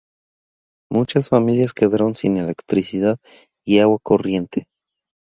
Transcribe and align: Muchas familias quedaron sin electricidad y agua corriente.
Muchas 0.91 1.29
familias 1.29 1.73
quedaron 1.75 2.15
sin 2.15 2.37
electricidad 2.37 3.19
y 3.67 3.77
agua 3.77 3.99
corriente. 4.01 4.65